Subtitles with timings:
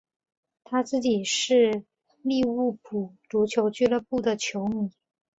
[0.63, 1.85] 他自己是
[2.23, 4.89] 利物浦足球俱乐部的球迷。